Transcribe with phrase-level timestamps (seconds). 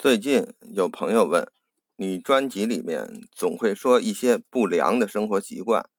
[0.00, 1.52] 最近有朋友问，
[1.96, 5.90] 你专辑里面总会说一些不良的生活习惯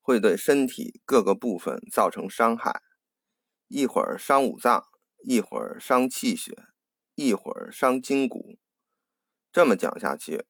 [0.00, 2.80] 会对身体各个部分造成伤害，
[3.66, 4.84] 一会儿伤五脏，
[5.24, 6.52] 一会儿伤气血，
[7.16, 8.60] 一会儿伤筋骨。
[9.50, 10.44] 这么讲下去，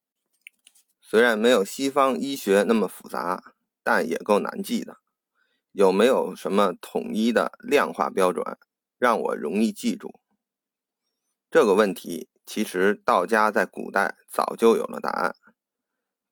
[1.01, 4.99] 虽然没有西方医学那么复杂，但也够难记的。
[5.73, 8.45] 有没有什么统一的量化标准，
[8.99, 10.21] 让我容易记住？
[11.51, 12.29] 这个问题。
[12.49, 15.37] 其实道家在古代早就有了答案，《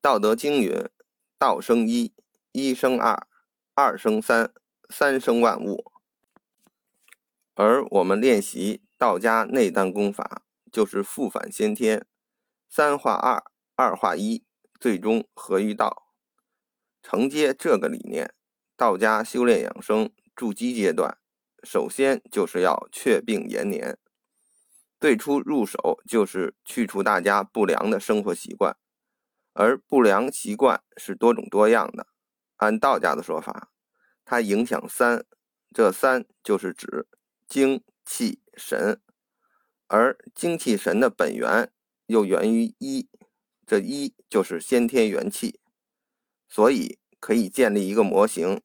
[0.01, 0.89] 道德经》云
[1.37, 2.11] ：“道生一，
[2.51, 3.27] 一生二，
[3.75, 4.51] 二生三，
[4.89, 5.91] 三生万物。”
[7.53, 10.41] 而我们练习道家内丹功法，
[10.71, 12.07] 就是复返先天，
[12.67, 13.43] 三化二，
[13.75, 14.43] 二化一，
[14.79, 16.11] 最终合于道。
[17.03, 18.33] 承接这个理念，
[18.75, 21.19] 道家修炼养生筑基阶段，
[21.61, 23.99] 首先就是要确病延年。
[24.99, 28.75] 最初入手就是去除大家不良的生活习惯，
[29.53, 32.07] 而不良习惯是多种多样的。
[32.55, 33.69] 按道家的说法，
[34.25, 35.23] 它影响三，
[35.71, 37.07] 这三就是指
[37.47, 38.99] 精气神，
[39.85, 41.71] 而精气神的本源
[42.07, 43.07] 又源于一，
[43.67, 45.59] 这一就是先天元气，
[46.49, 48.63] 所以可以建立一个模型，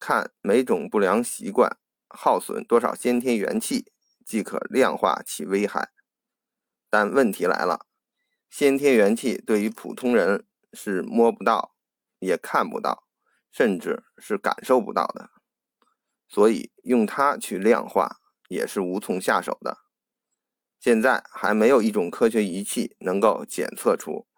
[0.00, 1.76] 看每种不良习惯
[2.08, 3.92] 耗损多少先天元气。
[4.28, 5.90] 即可量化其危害，
[6.90, 7.86] 但问题来了，
[8.50, 11.74] 先天元气对于普通人是摸不到、
[12.18, 13.08] 也看不到，
[13.50, 15.30] 甚至是感受不到的，
[16.28, 18.18] 所以用它去量化
[18.50, 19.78] 也是无从下手的。
[20.78, 24.28] 现在还没有一种科学仪器能够检测出，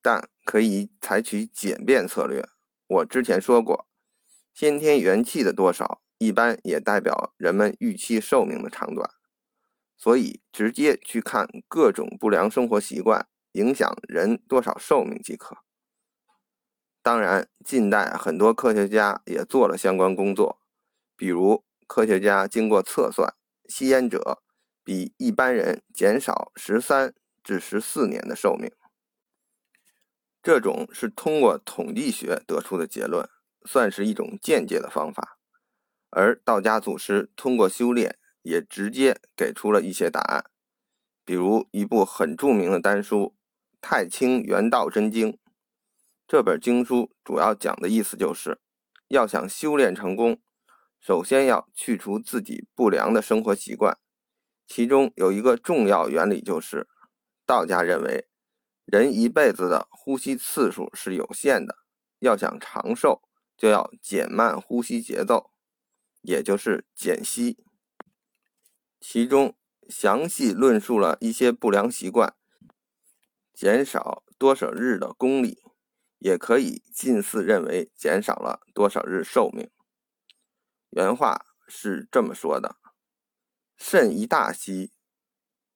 [0.00, 2.48] 但可以采取简便策略。
[2.86, 3.86] 我之前说过，
[4.54, 6.00] 先天元气的多少。
[6.24, 9.10] 一般也代表人们预期寿命的长短，
[9.96, 15.56] 所以直接去看各种不良生活习惯影响人多少寿命即可。
[17.02, 20.60] 当然，近代很多科学家也做了相关工作，
[21.16, 23.34] 比如科学家经过测算，
[23.68, 24.44] 吸烟者
[24.84, 28.70] 比一般人减少十三至十四年的寿命。
[30.40, 33.28] 这种是通过统计学得出的结论，
[33.66, 35.40] 算是一种间接的方法。
[36.14, 40.44] 而道家祖师通过修炼，也直接给出了一些答案，
[41.24, 43.34] 比如一部很著名的丹书
[43.80, 45.32] 《太清元道真经》。
[46.28, 48.60] 这本经书主要讲的意思就是，
[49.08, 50.38] 要想修炼成功，
[51.00, 53.96] 首先要去除自己不良的生活习惯。
[54.66, 56.88] 其中有一个重要原理，就是
[57.46, 58.28] 道家认为，
[58.84, 61.78] 人一辈子的呼吸次数是有限的，
[62.18, 63.22] 要想长寿，
[63.56, 65.51] 就要减慢呼吸节奏。
[66.22, 67.58] 也就是减息，
[69.00, 69.56] 其中
[69.88, 72.36] 详细论述了一些不良习惯
[73.52, 75.62] 减少多少日的功力，
[76.18, 79.68] 也可以近似认为减少了多少日寿命。
[80.90, 82.76] 原话是这么说的：
[83.76, 84.92] 肾一大息，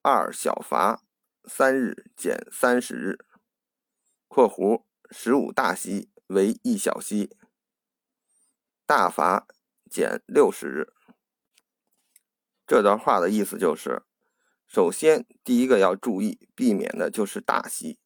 [0.03, 1.03] 二小伐，
[1.45, 3.19] 三日减三十日
[4.29, 7.37] （括弧十五大息为一小息，
[8.87, 9.49] 大伐）。
[9.91, 10.93] 减六十日，
[12.67, 14.03] 这段话的意思就是：
[14.67, 17.99] 首先，第一个要注意避免的就是大吸，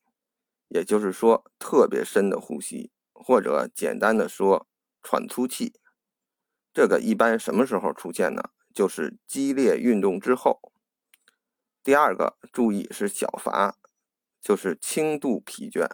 [0.69, 4.69] 也就是说特别深的呼吸，或者简单的说
[5.03, 5.75] 喘粗气。
[6.73, 8.43] 这个一般什么时候出现呢？
[8.73, 10.61] 就是激烈运动之后。
[11.83, 13.77] 第二个注意是小乏，
[14.41, 15.89] 就是轻度疲倦。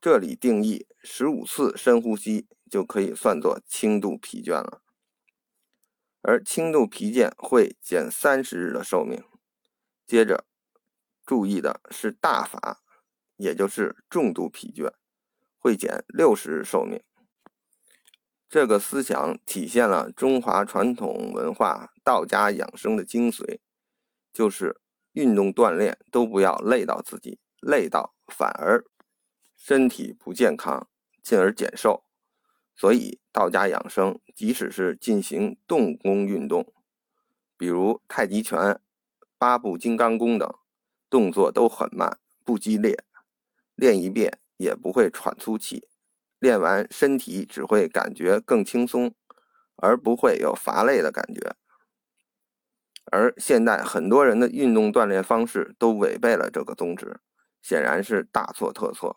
[0.00, 4.82] 这里定义十五次深呼吸就可以算作轻度疲倦了。
[6.28, 9.24] 而轻度疲倦会减三十日的寿命。
[10.06, 10.44] 接着
[11.24, 12.82] 注意的是大法，
[13.36, 14.92] 也就是重度疲倦，
[15.56, 17.02] 会减六十日寿命。
[18.46, 23.60] 这个思想体现了中华传统文化道家养生的精髓，
[24.30, 24.78] 就是
[25.12, 28.84] 运动锻炼都不要累到自己，累到反而
[29.56, 30.90] 身体不健康，
[31.22, 32.04] 进而减寿。
[32.76, 36.72] 所以，道家养生，即使是进行动功运动，
[37.56, 38.80] 比如太极拳、
[39.36, 40.48] 八步金刚功等，
[41.10, 43.02] 动作都很慢，不激烈，
[43.74, 45.88] 练一遍也不会喘粗气，
[46.38, 49.12] 练完身体只会感觉更轻松，
[49.74, 51.56] 而不会有乏累的感觉。
[53.06, 57.18] 而现在很多人的运动锻炼方式都违背了这个宗旨，
[57.60, 59.16] 显然是大错特错。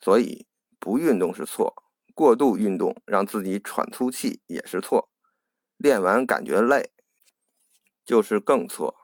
[0.00, 0.48] 所以，
[0.80, 1.83] 不运动是错。
[2.14, 5.10] 过度运动让自己喘粗气也是错，
[5.76, 6.92] 练完感觉累
[8.04, 8.96] 就是更错。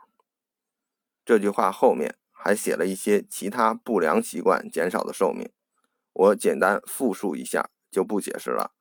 [1.25, 5.51] 这句话后面还写了一些其他不良习惯减少的寿命，
[6.13, 8.73] 我简单复述一下，就不解释了。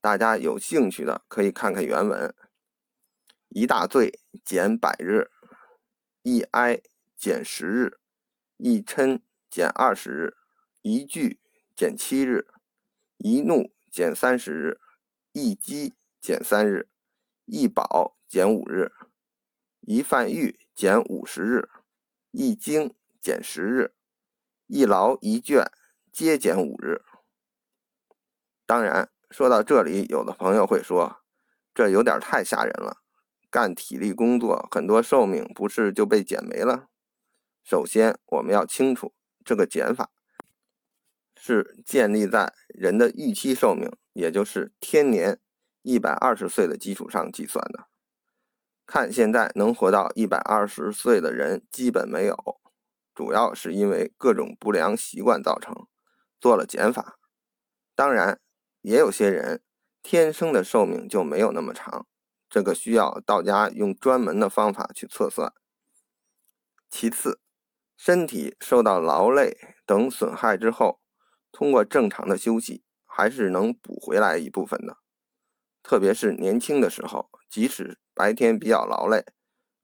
[0.00, 2.32] 大家有兴趣的可以看看原文：
[3.48, 5.30] 一大醉减百日，
[6.22, 6.80] 一哀
[7.16, 7.98] 减十日，
[8.56, 9.20] 一嗔
[9.50, 10.36] 减二十日，
[10.82, 11.40] 一惧
[11.74, 12.46] 减七日，
[13.18, 14.80] 一怒减三十日，
[15.32, 16.88] 一饥减三日，
[17.46, 18.92] 一饱减五日。
[19.80, 21.68] 一犯欲减五十日，
[22.30, 23.94] 一惊减十日，
[24.66, 25.66] 一劳一倦
[26.12, 27.02] 皆减五日。
[28.64, 31.22] 当然，说到这里，有的朋友会说，
[31.74, 33.02] 这有点太吓人了。
[33.50, 36.88] 干体力工作，很多寿命不是就被减没了？
[37.64, 39.12] 首先，我们要清楚，
[39.44, 40.10] 这个减法
[41.34, 45.40] 是建立在人的预期寿命，也就是天年
[45.82, 47.88] 一百二十岁的基础上计算的。
[48.86, 52.60] 看现在能活到一百二十岁的人基本没有，
[53.14, 55.86] 主要是因为各种不良习惯造成，
[56.40, 57.18] 做了减法。
[57.94, 58.40] 当然，
[58.80, 59.60] 也有些人
[60.02, 62.06] 天生的寿命就没有那么长，
[62.48, 65.52] 这个需要道家用专门的方法去测算。
[66.88, 67.40] 其次，
[67.96, 71.00] 身体受到劳累等损害之后，
[71.58, 74.98] 通过正常的休息，还是能补回来一部分的。
[75.82, 79.24] 特别是年轻的时候，即使白天比较劳累，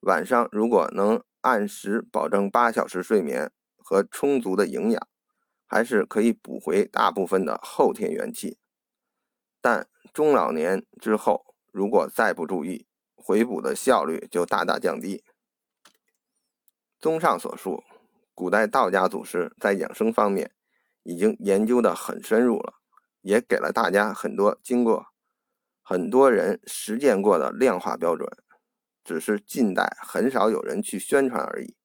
[0.03, 5.09] 晚上如果能按时保证八小时睡眠和充足的营养，
[5.67, 8.57] 还是可以补回大部分的后天元气。
[9.61, 12.87] 但中老年之后，如果再不注意，
[13.17, 15.25] 回补的效率就大大降低。
[17.01, 17.83] 综上所述，
[18.33, 20.53] 古代道家祖师在养生方面
[21.05, 22.75] 已经研究的很深入了，
[23.21, 25.07] 也给了大家很多经过。
[25.83, 28.29] 很多人实践过的量化标准，
[29.05, 31.77] 只是近代很少有人去宣传而已。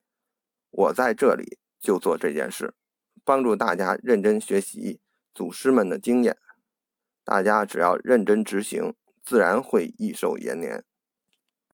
[0.72, 2.74] 我在这里就做这件事，
[3.26, 5.02] 帮助大家认真学习
[5.34, 6.38] 祖师们的经验。
[7.26, 10.86] 大家只要认真执行，自然会益寿延年。